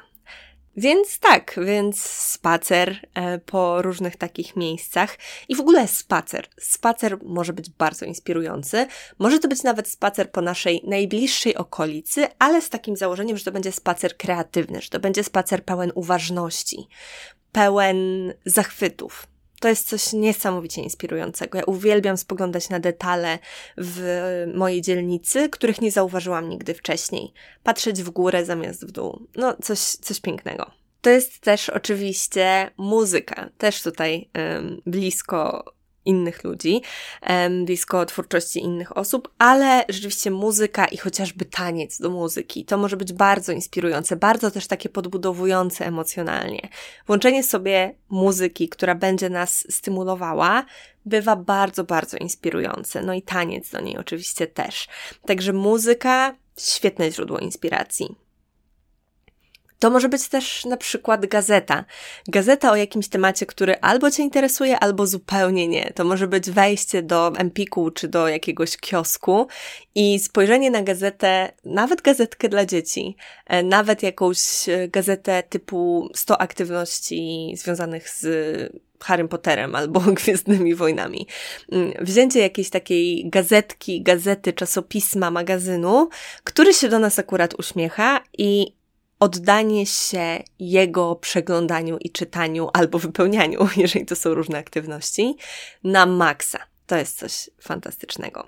Więc 0.78 1.20
tak, 1.20 1.60
więc 1.66 2.04
spacer 2.06 3.08
e, 3.14 3.40
po 3.40 3.82
różnych 3.82 4.16
takich 4.16 4.56
miejscach 4.56 5.18
i 5.50 5.56
w 5.56 5.60
ogóle 5.60 5.88
spacer. 5.88 6.48
Spacer 6.62 7.18
może 7.24 7.54
być 7.54 7.70
bardzo 7.70 8.06
inspirujący. 8.06 8.88
Może 9.20 9.40
to 9.40 9.48
być 9.48 9.64
nawet 9.64 9.88
spacer 9.88 10.32
po 10.32 10.42
naszej 10.42 10.82
najbliższej 10.88 11.56
okolicy, 11.56 12.28
ale 12.40 12.62
z 12.62 12.70
takim 12.70 12.96
założeniem, 12.96 13.38
że 13.38 13.46
to 13.46 13.52
będzie 13.52 13.72
spacer 13.72 14.18
kreatywny, 14.18 14.82
że 14.82 14.90
to 14.90 15.00
będzie 15.00 15.24
spacer 15.24 15.66
pełen 15.66 15.92
uważności, 15.96 16.88
pełen 17.52 18.34
zachwytów. 18.46 19.28
To 19.60 19.68
jest 19.68 19.90
coś 19.90 20.14
niesamowicie 20.14 20.82
inspirującego. 20.82 21.58
Ja 21.58 21.64
uwielbiam 21.64 22.18
spoglądać 22.18 22.70
na 22.70 22.80
detale 22.80 23.40
w 23.78 24.04
mojej 24.56 24.82
dzielnicy, 24.82 25.50
których 25.50 25.82
nie 25.82 25.92
zauważyłam 25.92 26.50
nigdy 26.50 26.74
wcześniej. 26.74 27.34
Patrzeć 27.64 28.04
w 28.04 28.10
górę 28.10 28.46
zamiast 28.46 28.86
w 28.86 28.92
dół. 28.92 29.28
No, 29.36 29.56
coś, 29.62 29.80
coś 29.80 30.20
pięknego. 30.20 30.72
To 31.02 31.10
jest 31.10 31.40
też 31.40 31.70
oczywiście 31.70 32.72
muzyka. 32.78 33.50
Też 33.58 33.84
tutaj 33.84 34.30
um, 34.36 34.82
blisko 34.86 35.74
innych 36.06 36.44
ludzi, 36.44 36.82
blisko 37.66 38.06
twórczości 38.06 38.60
innych 38.60 38.98
osób, 38.98 39.30
ale 39.38 39.86
rzeczywiście 39.90 40.32
muzyka 40.32 40.86
i 40.86 40.98
chociażby 40.98 41.46
taniec 41.46 42.02
do 42.02 42.10
muzyki, 42.10 42.66
to 42.66 42.78
może 42.78 42.98
być 42.98 43.14
bardzo 43.14 43.52
inspirujące, 43.52 44.16
bardzo 44.16 44.52
też 44.52 44.68
takie 44.68 44.90
podbudowujące 44.90 45.86
emocjonalnie. 45.86 46.70
Włączenie 47.08 47.44
sobie 47.44 47.96
muzyki, 48.10 48.70
która 48.70 48.96
będzie 48.96 49.30
nas 49.30 49.66
stymulowała, 49.70 50.66
bywa 51.06 51.36
bardzo, 51.36 51.84
bardzo 51.84 52.18
inspirujące. 52.18 53.02
No 53.02 53.14
i 53.14 53.22
taniec 53.22 53.70
do 53.70 53.82
niej 53.82 53.98
oczywiście 53.98 54.48
też. 54.48 54.88
Także 55.26 55.54
muzyka, 55.54 56.36
świetne 56.58 57.12
źródło 57.12 57.40
inspiracji. 57.40 58.16
To 59.80 59.90
może 59.90 60.10
być 60.10 60.28
też 60.28 60.66
na 60.66 60.78
przykład 60.78 61.26
gazeta. 61.26 61.86
Gazeta 62.28 62.72
o 62.72 62.76
jakimś 62.76 63.08
temacie, 63.08 63.46
który 63.46 63.80
albo 63.82 64.12
Cię 64.12 64.24
interesuje, 64.24 64.80
albo 64.80 65.08
zupełnie 65.08 65.68
nie. 65.68 65.92
To 65.96 66.04
może 66.04 66.28
być 66.28 66.52
wejście 66.52 67.04
do 67.04 67.34
Empiku 67.38 67.92
czy 67.92 68.08
do 68.08 68.28
jakiegoś 68.28 68.78
kiosku 68.78 69.48
i 69.96 70.20
spojrzenie 70.20 70.72
na 70.72 70.82
gazetę, 70.82 71.52
nawet 71.66 72.02
gazetkę 72.02 72.50
dla 72.50 72.66
dzieci, 72.66 73.16
e, 73.46 73.64
nawet 73.64 74.04
jakąś 74.04 74.70
e, 74.70 74.88
gazetę 74.88 75.44
typu 75.44 76.10
100 76.16 76.42
aktywności 76.42 77.54
związanych 77.58 78.10
z 78.10 78.28
Harrym 79.04 79.28
Potterem 79.28 79.76
albo 79.76 80.00
Gwiezdnymi 80.24 80.76
Wojnami. 80.76 81.28
Mm, 81.72 81.94
wzięcie 82.02 82.40
jakiejś 82.40 82.70
takiej 82.70 83.30
gazetki, 83.30 84.02
gazety, 84.02 84.54
czasopisma, 84.54 85.32
magazynu, 85.32 86.10
który 86.44 86.74
się 86.74 86.90
do 86.90 87.00
nas 87.00 87.20
akurat 87.20 87.60
uśmiecha 87.60 88.24
i 88.38 88.79
oddanie 89.20 89.86
się 89.86 90.44
jego 90.60 91.16
przeglądaniu 91.16 91.98
i 91.98 92.10
czytaniu 92.10 92.70
albo 92.74 93.00
wypełnianiu, 93.00 93.68
jeżeli 93.78 94.06
to 94.06 94.16
są 94.16 94.34
różne 94.34 94.58
aktywności, 94.58 95.38
na 95.84 96.06
maksa. 96.06 96.60
To 96.88 96.96
jest 96.96 97.18
coś 97.18 97.50
fantastycznego. 97.62 98.48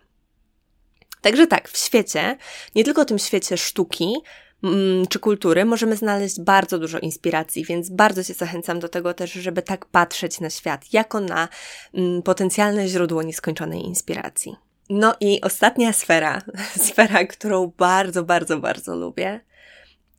Także 1.21 1.47
tak, 1.47 1.69
w 1.69 1.77
świecie, 1.77 2.37
nie 2.75 2.83
tylko 2.83 3.05
tym 3.05 3.19
świecie 3.19 3.57
sztuki, 3.57 4.15
mm, 4.63 5.07
czy 5.07 5.19
kultury 5.19 5.65
możemy 5.65 5.95
znaleźć 5.95 6.41
bardzo 6.41 6.79
dużo 6.79 6.99
inspiracji, 6.99 7.65
więc 7.65 7.89
bardzo 7.89 8.23
Cię 8.23 8.33
zachęcam 8.33 8.79
do 8.79 8.89
tego 8.89 9.13
też, 9.13 9.31
żeby 9.31 9.61
tak 9.61 9.85
patrzeć 9.85 10.39
na 10.39 10.49
świat, 10.49 10.93
jako 10.93 11.19
na 11.19 11.47
mm, 11.93 12.21
potencjalne 12.21 12.87
źródło 12.87 13.23
nieskończonej 13.23 13.85
inspiracji. 13.85 14.55
No 14.89 15.15
i 15.19 15.41
ostatnia 15.41 15.93
sfera, 15.93 16.41
sfera, 16.87 17.25
którą 17.25 17.71
bardzo, 17.77 18.23
bardzo, 18.23 18.57
bardzo 18.57 18.95
lubię, 18.95 19.41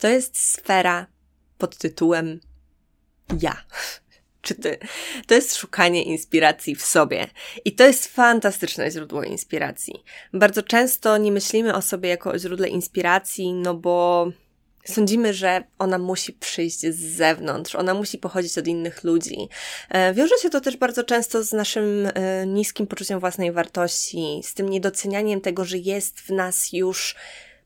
to 0.03 0.09
jest 0.09 0.53
sfera 0.53 1.07
pod 1.59 1.77
tytułem 1.77 2.41
ja 3.41 3.57
czy 4.43 4.55
ty. 4.55 4.79
To 5.27 5.35
jest 5.35 5.57
szukanie 5.57 6.03
inspiracji 6.03 6.77
w 6.77 6.83
sobie. 6.83 7.27
I 7.65 7.75
to 7.75 7.85
jest 7.85 8.07
fantastyczne 8.07 8.91
źródło 8.91 9.23
inspiracji. 9.25 9.95
Bardzo 10.33 10.63
często 10.63 11.19
nie 11.19 11.33
myślimy 11.33 11.75
o 11.75 11.83
sobie 11.83 12.09
jako 12.09 12.31
o 12.31 12.39
źródle 12.39 12.69
inspiracji, 12.69 13.53
no 13.53 13.75
bo 13.75 14.27
Sądzimy, 14.85 15.35
że 15.35 15.65
ona 15.79 15.99
musi 15.99 16.33
przyjść 16.33 16.81
z 16.81 17.01
zewnątrz, 17.01 17.75
ona 17.75 17.95
musi 17.95 18.19
pochodzić 18.19 18.59
od 18.59 18.67
innych 18.67 19.05
ludzi. 19.05 19.49
E, 19.89 20.15
wiąże 20.15 20.35
się 20.43 20.51
to 20.51 20.61
też 20.61 20.77
bardzo 20.77 21.05
często 21.05 21.45
z 21.45 21.53
naszym 21.53 22.09
e, 22.15 22.47
niskim 22.47 22.87
poczuciem 22.87 23.21
własnej 23.21 23.53
wartości, 23.53 24.41
z 24.45 24.55
tym 24.55 24.69
niedocenianiem 24.69 25.41
tego, 25.41 25.65
że 25.65 25.79
jest 25.79 26.21
w 26.21 26.31
nas 26.31 26.73
już 26.73 27.17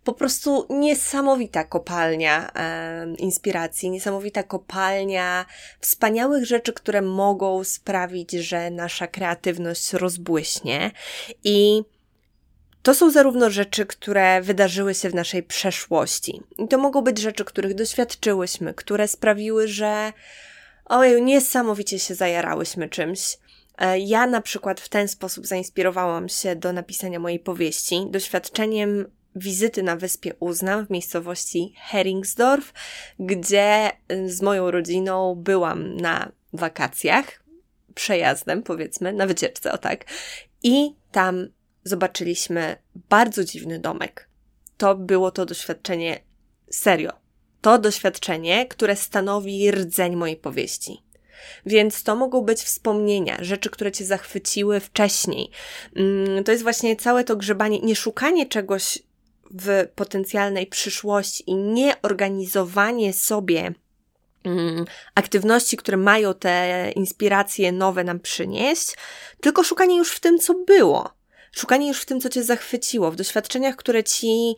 po 0.06 0.12
prostu 0.12 0.66
niesamowita 0.70 1.64
kopalnia 1.64 2.52
e, 2.54 3.14
inspiracji, 3.18 3.90
niesamowita 3.90 4.42
kopalnia 4.42 5.46
wspaniałych 5.80 6.44
rzeczy, 6.44 6.72
które 6.72 7.02
mogą 7.02 7.64
sprawić, 7.64 8.32
że 8.32 8.70
nasza 8.70 9.06
kreatywność 9.06 9.92
rozbłyśnie. 9.92 10.90
I 11.44 11.82
to 12.82 12.94
są 12.94 13.10
zarówno 13.10 13.50
rzeczy, 13.50 13.86
które 13.86 14.42
wydarzyły 14.42 14.94
się 14.94 15.10
w 15.10 15.14
naszej 15.14 15.42
przeszłości. 15.42 16.42
I 16.58 16.68
to 16.68 16.78
mogą 16.78 17.02
być 17.02 17.18
rzeczy, 17.18 17.44
których 17.44 17.74
doświadczyłyśmy, 17.74 18.74
które 18.74 19.08
sprawiły, 19.08 19.68
że 19.68 20.12
ojej, 20.84 21.22
niesamowicie 21.22 21.98
się 21.98 22.14
zajarałyśmy 22.14 22.88
czymś. 22.88 23.38
E, 23.78 23.98
ja 23.98 24.26
na 24.26 24.40
przykład 24.40 24.80
w 24.80 24.88
ten 24.88 25.08
sposób 25.08 25.46
zainspirowałam 25.46 26.28
się 26.28 26.56
do 26.56 26.72
napisania 26.72 27.18
mojej 27.18 27.38
powieści, 27.38 28.06
doświadczeniem 28.10 29.16
wizyty 29.36 29.82
na 29.82 29.96
wyspie 29.96 30.34
Uznam 30.40 30.86
w 30.86 30.90
miejscowości 30.90 31.74
Heringsdorf, 31.76 32.72
gdzie 33.18 33.92
y, 34.12 34.32
z 34.32 34.42
moją 34.42 34.70
rodziną 34.70 35.34
byłam 35.34 35.96
na 35.96 36.32
wakacjach, 36.52 37.42
przejazdem 37.94 38.62
powiedzmy, 38.62 39.12
na 39.12 39.26
wycieczce, 39.26 39.72
o 39.72 39.78
tak. 39.78 40.04
I 40.62 40.94
tam 41.12 41.48
zobaczyliśmy 41.84 42.76
bardzo 42.94 43.44
dziwny 43.44 43.78
domek. 43.78 44.28
To 44.76 44.94
było 44.94 45.30
to 45.30 45.46
doświadczenie 45.46 46.20
serio. 46.70 47.12
To 47.60 47.78
doświadczenie, 47.78 48.66
które 48.66 48.96
stanowi 48.96 49.70
rdzeń 49.70 50.16
mojej 50.16 50.36
powieści. 50.36 51.02
Więc 51.66 52.02
to 52.02 52.16
mogą 52.16 52.40
być 52.40 52.62
wspomnienia, 52.62 53.38
rzeczy, 53.40 53.70
które 53.70 53.92
cię 53.92 54.04
zachwyciły 54.04 54.80
wcześniej. 54.80 55.50
Mm, 55.96 56.44
to 56.44 56.52
jest 56.52 56.62
właśnie 56.62 56.96
całe 56.96 57.24
to 57.24 57.36
grzebanie, 57.36 57.80
nie 57.80 57.96
szukanie 57.96 58.46
czegoś 58.46 58.98
w 59.50 59.88
potencjalnej 59.94 60.66
przyszłości 60.66 61.44
i 61.46 61.54
nie 61.54 62.02
organizowanie 62.02 63.12
sobie 63.12 63.74
mm, 64.44 64.84
aktywności, 65.14 65.76
które 65.76 65.96
mają 65.96 66.34
te 66.34 66.90
inspiracje 66.96 67.72
nowe 67.72 68.04
nam 68.04 68.20
przynieść, 68.20 68.96
tylko 69.40 69.64
szukanie 69.64 69.96
już 69.96 70.10
w 70.10 70.20
tym, 70.20 70.38
co 70.38 70.54
było. 70.54 71.16
Szukanie 71.52 71.88
już 71.88 72.00
w 72.00 72.04
tym, 72.04 72.20
co 72.20 72.28
Cię 72.28 72.44
zachwyciło, 72.44 73.10
w 73.10 73.16
doświadczeniach, 73.16 73.76
które 73.76 74.04
Ci 74.04 74.56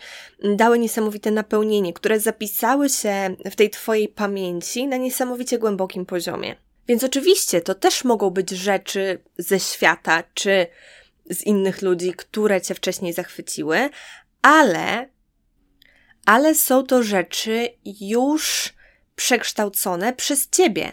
dały 0.57 0.79
niesamowite 0.79 1.31
napełnienie, 1.31 1.93
które 1.93 2.21
zapisały 2.21 2.89
się 2.89 3.37
w 3.51 3.57
tej 3.57 3.71
Twojej 3.71 4.09
pamięci 4.09 4.87
na 4.87 4.97
niesamowicie 4.97 5.59
głębokim 5.59 6.07
poziomie. 6.07 6.57
Więc 6.89 7.05
oczywiście 7.05 7.61
to 7.61 7.75
też 7.75 8.05
mogą 8.05 8.31
być 8.31 8.51
rzeczy 8.51 9.19
ze 9.39 9.61
świata, 9.61 10.23
czy 10.35 10.67
z 11.31 11.43
innych 11.43 11.83
ludzi, 11.83 12.13
które 12.13 12.61
Cię 12.61 12.75
wcześniej 12.75 13.13
zachwyciły, 13.13 13.91
ale, 14.43 15.09
ale 16.27 16.55
są 16.55 16.83
to 16.83 17.03
rzeczy 17.03 17.69
już 17.85 18.75
przekształcone 19.17 20.13
przez 20.13 20.49
ciebie, 20.49 20.93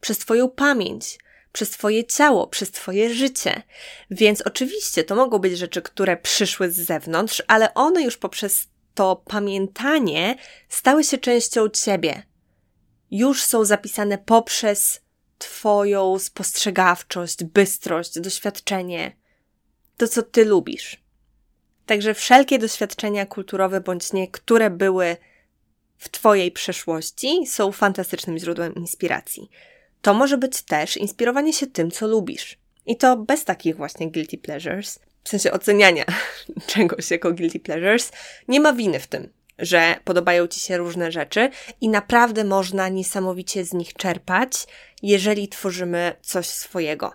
przez 0.00 0.18
twoją 0.18 0.48
pamięć, 0.48 1.18
przez 1.52 1.70
twoje 1.70 2.04
ciało, 2.04 2.46
przez 2.46 2.70
twoje 2.70 3.14
życie. 3.14 3.62
Więc 4.10 4.42
oczywiście 4.42 5.04
to 5.04 5.16
mogą 5.16 5.38
być 5.38 5.58
rzeczy, 5.58 5.82
które 5.82 6.16
przyszły 6.16 6.70
z 6.70 6.76
zewnątrz, 6.76 7.42
ale 7.46 7.74
one 7.74 8.02
już 8.02 8.16
poprzez 8.16 8.68
to 8.94 9.16
pamiętanie 9.16 10.36
stały 10.68 11.04
się 11.04 11.18
częścią 11.18 11.68
ciebie. 11.68 12.22
Już 13.10 13.42
są 13.42 13.64
zapisane 13.64 14.18
poprzez 14.18 15.00
twoją 15.38 16.18
spostrzegawczość, 16.18 17.44
bystrość, 17.44 18.20
doświadczenie, 18.20 19.16
to 19.96 20.08
co 20.08 20.22
ty 20.22 20.44
lubisz. 20.44 21.02
Także 21.90 22.14
wszelkie 22.14 22.58
doświadczenia 22.58 23.26
kulturowe 23.26 23.80
bądź 23.80 24.12
nie, 24.12 24.28
które 24.28 24.70
były 24.70 25.16
w 25.98 26.08
Twojej 26.08 26.52
przeszłości, 26.52 27.46
są 27.46 27.72
fantastycznym 27.72 28.38
źródłem 28.38 28.74
inspiracji. 28.74 29.50
To 30.02 30.14
może 30.14 30.38
być 30.38 30.62
też 30.62 30.96
inspirowanie 30.96 31.52
się 31.52 31.66
tym, 31.66 31.90
co 31.90 32.06
lubisz. 32.06 32.58
I 32.86 32.96
to 32.96 33.16
bez 33.16 33.44
takich 33.44 33.76
właśnie 33.76 34.10
guilty 34.10 34.38
pleasures, 34.38 34.98
w 35.24 35.28
sensie 35.28 35.52
oceniania 35.52 36.04
czegoś 36.66 37.10
jako 37.10 37.32
guilty 37.32 37.60
pleasures. 37.60 38.12
Nie 38.48 38.60
ma 38.60 38.72
winy 38.72 39.00
w 39.00 39.06
tym, 39.06 39.28
że 39.58 39.96
podobają 40.04 40.46
Ci 40.46 40.60
się 40.60 40.76
różne 40.76 41.12
rzeczy 41.12 41.50
i 41.80 41.88
naprawdę 41.88 42.44
można 42.44 42.88
niesamowicie 42.88 43.64
z 43.64 43.72
nich 43.72 43.94
czerpać, 43.94 44.66
jeżeli 45.02 45.48
tworzymy 45.48 46.12
coś 46.22 46.46
swojego. 46.46 47.12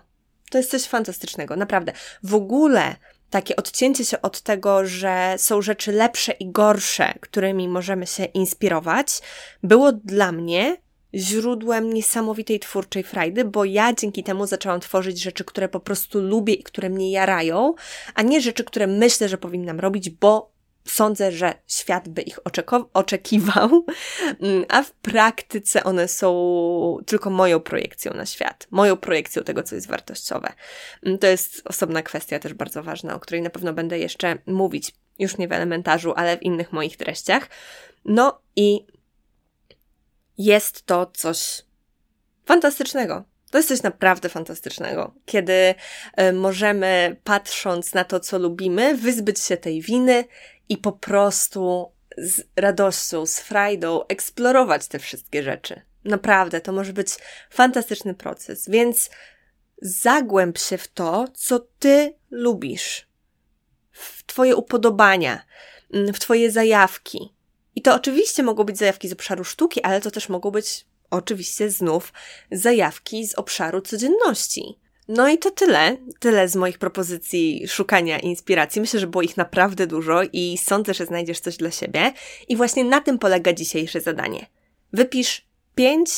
To 0.50 0.58
jest 0.58 0.70
coś 0.70 0.84
fantastycznego, 0.84 1.56
naprawdę. 1.56 1.92
W 2.22 2.34
ogóle 2.34 2.96
takie 3.30 3.56
odcięcie 3.56 4.04
się 4.04 4.22
od 4.22 4.40
tego, 4.40 4.86
że 4.86 5.34
są 5.38 5.62
rzeczy 5.62 5.92
lepsze 5.92 6.32
i 6.32 6.50
gorsze, 6.50 7.14
którymi 7.20 7.68
możemy 7.68 8.06
się 8.06 8.24
inspirować, 8.24 9.20
było 9.62 9.92
dla 9.92 10.32
mnie 10.32 10.76
źródłem 11.14 11.92
niesamowitej 11.92 12.60
twórczej 12.60 13.02
frajdy, 13.02 13.44
bo 13.44 13.64
ja 13.64 13.92
dzięki 13.92 14.22
temu 14.22 14.46
zaczęłam 14.46 14.80
tworzyć 14.80 15.22
rzeczy, 15.22 15.44
które 15.44 15.68
po 15.68 15.80
prostu 15.80 16.20
lubię 16.20 16.54
i 16.54 16.62
które 16.62 16.90
mnie 16.90 17.10
jarają, 17.10 17.74
a 18.14 18.22
nie 18.22 18.40
rzeczy, 18.40 18.64
które 18.64 18.86
myślę, 18.86 19.28
że 19.28 19.38
powinnam 19.38 19.80
robić, 19.80 20.10
bo 20.10 20.55
sądzę, 20.86 21.32
że 21.32 21.54
świat 21.66 22.08
by 22.08 22.22
ich 22.22 22.38
oczekiwał, 22.92 23.84
mm, 24.40 24.64
a 24.68 24.82
w 24.82 24.92
praktyce 24.92 25.84
one 25.84 26.08
są 26.08 26.98
tylko 27.06 27.30
moją 27.30 27.60
projekcją 27.60 28.14
na 28.14 28.26
świat, 28.26 28.66
moją 28.70 28.96
projekcją 28.96 29.42
tego, 29.42 29.62
co 29.62 29.74
jest 29.74 29.88
wartościowe. 29.88 30.52
Mm, 31.02 31.18
to 31.18 31.26
jest 31.26 31.62
osobna 31.64 32.02
kwestia 32.02 32.38
też 32.38 32.54
bardzo 32.54 32.82
ważna, 32.82 33.14
o 33.14 33.20
której 33.20 33.42
na 33.42 33.50
pewno 33.50 33.72
będę 33.72 33.98
jeszcze 33.98 34.38
mówić, 34.46 34.92
już 35.18 35.38
nie 35.38 35.48
w 35.48 35.52
elementarzu, 35.52 36.12
ale 36.16 36.38
w 36.38 36.42
innych 36.42 36.72
moich 36.72 36.96
treściach. 36.96 37.48
No 38.04 38.40
i 38.56 38.86
jest 40.38 40.86
to 40.86 41.10
coś 41.14 41.62
fantastycznego. 42.46 43.24
To 43.50 43.58
jest 43.58 43.68
coś 43.68 43.82
naprawdę 43.82 44.28
fantastycznego, 44.28 45.14
kiedy 45.26 45.74
y, 46.20 46.32
możemy, 46.32 47.16
patrząc 47.24 47.94
na 47.94 48.04
to, 48.04 48.20
co 48.20 48.38
lubimy, 48.38 48.96
wyzbyć 48.96 49.40
się 49.40 49.56
tej 49.56 49.82
winy 49.82 50.24
i 50.68 50.78
po 50.78 50.92
prostu 50.92 51.92
z 52.18 52.42
radością, 52.56 53.26
z 53.26 53.40
frajdą 53.40 54.06
eksplorować 54.08 54.88
te 54.88 54.98
wszystkie 54.98 55.42
rzeczy. 55.42 55.82
Naprawdę, 56.04 56.60
to 56.60 56.72
może 56.72 56.92
być 56.92 57.08
fantastyczny 57.50 58.14
proces, 58.14 58.68
więc 58.68 59.10
zagłęb 59.82 60.58
się 60.58 60.78
w 60.78 60.88
to, 60.88 61.24
co 61.34 61.58
ty 61.78 62.14
lubisz, 62.30 63.08
w 63.92 64.26
twoje 64.26 64.56
upodobania, 64.56 65.44
mm, 65.92 66.14
w 66.14 66.18
twoje 66.18 66.50
zajawki. 66.50 67.34
I 67.74 67.82
to 67.82 67.94
oczywiście 67.94 68.42
mogą 68.42 68.64
być 68.64 68.78
zajawki 68.78 69.08
z 69.08 69.12
obszaru 69.12 69.44
sztuki, 69.44 69.82
ale 69.82 70.00
to 70.00 70.10
też 70.10 70.28
mogą 70.28 70.50
być 70.50 70.86
oczywiście 71.10 71.70
znów 71.70 72.12
zajawki 72.52 73.26
z 73.26 73.34
obszaru 73.34 73.80
codzienności. 73.80 74.78
No 75.08 75.28
i 75.28 75.38
to 75.38 75.50
tyle. 75.50 75.96
Tyle 76.18 76.48
z 76.48 76.56
moich 76.56 76.78
propozycji 76.78 77.68
szukania 77.68 78.18
inspiracji. 78.18 78.80
Myślę, 78.80 79.00
że 79.00 79.06
było 79.06 79.22
ich 79.22 79.36
naprawdę 79.36 79.86
dużo 79.86 80.20
i 80.32 80.58
sądzę, 80.58 80.94
że 80.94 81.06
znajdziesz 81.06 81.40
coś 81.40 81.56
dla 81.56 81.70
siebie. 81.70 82.12
I 82.48 82.56
właśnie 82.56 82.84
na 82.84 83.00
tym 83.00 83.18
polega 83.18 83.52
dzisiejsze 83.52 84.00
zadanie. 84.00 84.46
Wypisz 84.92 85.46
pięć 85.74 86.10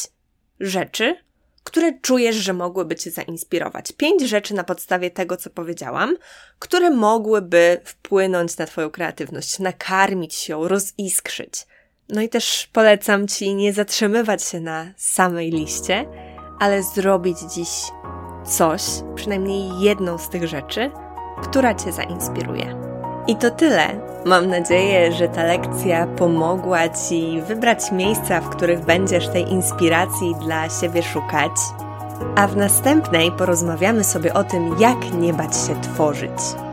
rzeczy, 0.61 1.17
które 1.65 1.93
czujesz, 2.01 2.37
że 2.37 2.53
mogłyby 2.53 2.97
Cię 2.97 3.11
zainspirować. 3.11 3.93
Pięć 3.93 4.23
rzeczy 4.23 4.55
na 4.55 4.65
podstawie 4.65 5.11
tego, 5.11 5.37
co 5.37 5.51
powiedziałam, 5.51 6.17
które 6.59 6.91
mogłyby 6.91 7.81
wpłynąć 7.85 8.57
na 8.57 8.67
Twoją 8.67 8.91
kreatywność, 8.91 9.59
nakarmić 9.59 10.49
ją, 10.49 10.69
roziskrzyć. 10.69 11.67
No 12.09 12.21
i 12.21 12.29
też 12.29 12.69
polecam 12.73 13.29
Ci 13.29 13.55
nie 13.55 13.73
zatrzymywać 13.73 14.45
się 14.45 14.61
na 14.61 14.93
samej 14.97 15.51
liście, 15.51 16.05
ale 16.61 16.83
zrobić 16.83 17.39
dziś 17.55 17.69
coś, 18.49 18.83
przynajmniej 19.15 19.81
jedną 19.81 20.19
z 20.19 20.29
tych 20.29 20.49
rzeczy, 20.49 20.91
która 21.43 21.75
Cię 21.75 21.93
zainspiruje. 21.93 22.75
I 23.27 23.37
to 23.37 23.51
tyle. 23.51 23.87
Mam 24.25 24.47
nadzieję, 24.47 25.13
że 25.13 25.29
ta 25.29 25.45
lekcja 25.45 26.07
pomogła 26.07 26.89
Ci 26.89 27.43
wybrać 27.43 27.93
miejsca, 27.93 28.41
w 28.41 28.49
których 28.49 28.81
będziesz 28.81 29.29
tej 29.29 29.53
inspiracji 29.53 30.35
dla 30.35 30.69
siebie 30.69 31.03
szukać. 31.03 31.53
A 32.37 32.47
w 32.47 32.57
następnej 32.57 33.33
porozmawiamy 33.33 34.05
sobie 34.05 34.35
o 34.35 34.45
tym, 34.45 34.79
jak 34.79 35.13
nie 35.13 35.33
bać 35.33 35.57
się 35.57 35.81
tworzyć. 35.81 36.68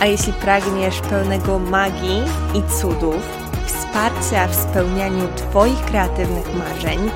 A 0.00 0.06
jeśli 0.06 0.32
pragniesz 0.32 1.00
pełnego 1.00 1.58
magii 1.58 2.22
i 2.54 2.80
cudów, 2.80 3.22
wsparcia 3.66 4.48
w 4.48 4.54
spełnianiu 4.54 5.28
Twoich 5.36 5.84
kreatywnych 5.84 6.54
marzeń, 6.54 7.10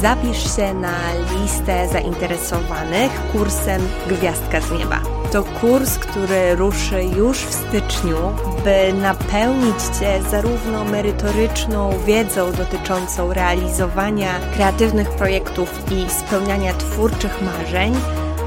zapisz 0.00 0.56
się 0.56 0.74
na 0.74 0.94
listę 1.14 1.88
zainteresowanych 1.88 3.10
kursem 3.32 3.82
Gwiazdka 4.08 4.60
z 4.60 4.70
Nieba. 4.70 5.00
To 5.32 5.42
kurs, 5.42 5.98
który 5.98 6.56
ruszy 6.56 7.04
już 7.04 7.38
w 7.38 7.54
styczniu, 7.54 8.16
by 8.64 8.92
napełnić 8.92 9.76
Cię 10.00 10.22
zarówno 10.30 10.84
merytoryczną 10.84 11.90
wiedzą 12.06 12.52
dotyczącą 12.52 13.32
realizowania 13.32 14.40
kreatywnych 14.54 15.10
projektów 15.10 15.68
i 15.90 16.10
spełniania 16.10 16.74
twórczych 16.74 17.42
marzeń, 17.42 17.94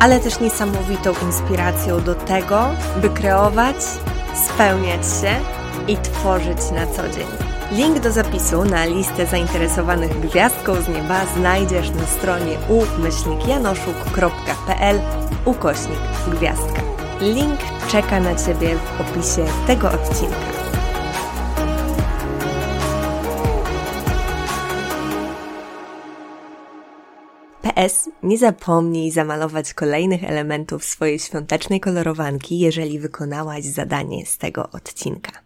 ale 0.03 0.19
też 0.19 0.39
niesamowitą 0.39 1.13
inspiracją 1.25 2.01
do 2.01 2.15
tego, 2.15 2.69
by 3.01 3.09
kreować, 3.09 3.75
spełniać 4.45 5.05
się 5.05 5.35
i 5.87 5.97
tworzyć 5.97 6.57
na 6.75 6.87
co 6.87 7.09
dzień. 7.09 7.27
Link 7.71 7.99
do 7.99 8.11
zapisu 8.11 8.65
na 8.65 8.85
listę 8.85 9.25
zainteresowanych 9.25 10.19
gwiazdką 10.19 10.81
z 10.81 10.87
nieba 10.87 11.25
znajdziesz 11.37 11.89
na 11.89 12.05
stronie 12.05 12.57
umyślnikjanoszuk.pl 12.69 14.99
ukośnik 15.45 15.99
gwiazdka. 16.27 16.81
Link 17.21 17.59
czeka 17.87 18.19
na 18.19 18.35
Ciebie 18.35 18.75
w 18.75 19.01
opisie 19.01 19.45
tego 19.67 19.91
odcinka. 19.91 20.62
PS, 27.75 28.09
nie 28.23 28.37
zapomnij 28.37 29.11
zamalować 29.11 29.73
kolejnych 29.73 30.23
elementów 30.23 30.85
swojej 30.85 31.19
świątecznej 31.19 31.79
kolorowanki, 31.79 32.59
jeżeli 32.59 32.99
wykonałaś 32.99 33.63
zadanie 33.63 34.25
z 34.25 34.37
tego 34.37 34.69
odcinka. 34.71 35.42